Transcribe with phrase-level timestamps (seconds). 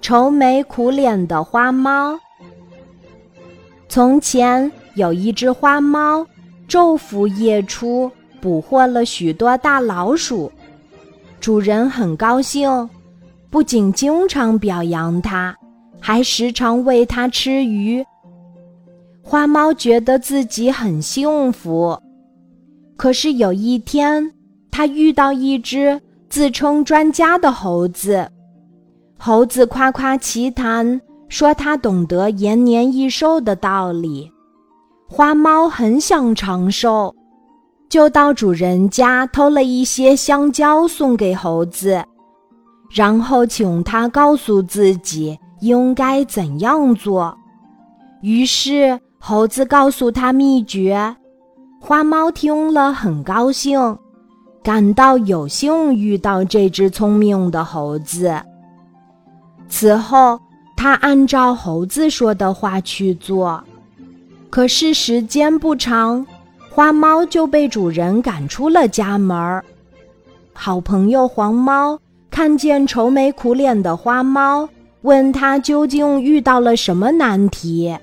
[0.00, 2.18] 愁眉苦脸的花猫。
[3.88, 6.26] 从前有一只花猫，
[6.68, 8.10] 昼伏夜出，
[8.40, 10.50] 捕获了许多大老鼠。
[11.40, 12.88] 主人很高兴，
[13.48, 15.56] 不仅经常表扬它，
[15.98, 18.04] 还时常喂它吃鱼。
[19.22, 21.98] 花猫觉得自己很幸福。
[22.96, 24.30] 可是有一天，
[24.70, 28.28] 它遇到一只自称专家的猴子。
[29.20, 34.30] 猴子夸夸其谈，说他懂得延年益寿的道理。
[35.08, 37.12] 花猫很想长寿，
[37.88, 42.00] 就到主人家偷了一些香蕉送给猴子，
[42.94, 47.36] 然后请他告诉自己应该怎样做。
[48.22, 51.16] 于是猴子告诉他秘诀，
[51.80, 53.98] 花猫听了很高兴，
[54.62, 58.40] 感到有幸遇到这只聪明的猴子。
[59.68, 60.40] 此后，
[60.76, 63.62] 他按照猴子说的话去做，
[64.48, 66.26] 可是时间不长，
[66.70, 69.62] 花猫就被主人赶出了家门。
[70.52, 71.98] 好朋友黄猫
[72.30, 74.68] 看见愁眉苦脸的花猫，
[75.02, 77.96] 问他究竟遇到了什么难题。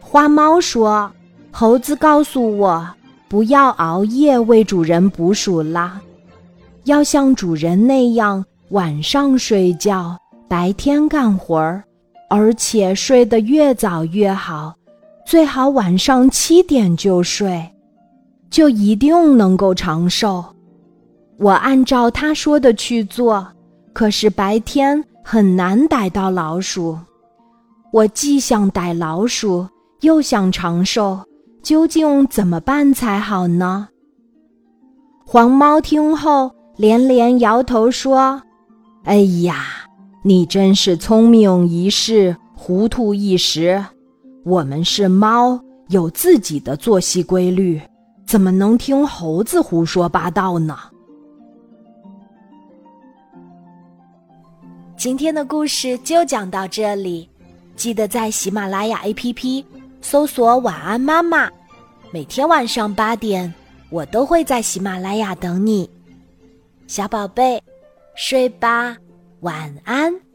[0.00, 1.10] 花猫说
[1.52, 2.88] ：“猴子告诉我，
[3.28, 6.00] 不要熬夜为主人捕鼠啦，
[6.84, 10.16] 要像主人那样晚上睡觉。”
[10.50, 11.84] 白天干活儿，
[12.28, 14.74] 而且睡得越早越好，
[15.24, 17.72] 最好晚上七点就睡，
[18.50, 20.44] 就一定能够长寿。
[21.38, 23.46] 我按照他说的去做，
[23.92, 26.98] 可是白天很难逮到老鼠。
[27.92, 29.64] 我既想逮老鼠，
[30.00, 31.20] 又想长寿，
[31.62, 33.86] 究竟怎么办才好呢？
[35.24, 38.42] 黄猫听后连连摇头说
[39.06, 39.76] ：“哎呀！”
[40.22, 43.82] 你真是聪明一世，糊涂一时。
[44.44, 47.80] 我们是猫，有自己的作息规律，
[48.26, 50.76] 怎么能听猴子胡说八道呢？
[54.94, 57.26] 今天的故事就讲到这里，
[57.74, 59.64] 记得在喜马拉雅 APP
[60.02, 61.48] 搜索“晚安妈妈”，
[62.12, 63.50] 每天晚上八点，
[63.88, 65.88] 我都会在喜马拉雅等你，
[66.86, 67.58] 小宝贝，
[68.14, 68.94] 睡吧。
[69.40, 70.29] 晚安。